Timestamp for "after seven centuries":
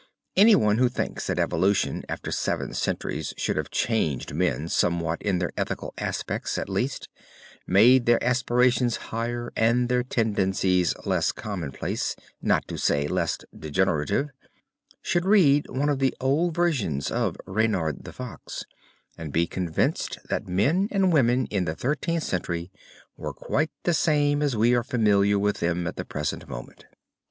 2.09-3.35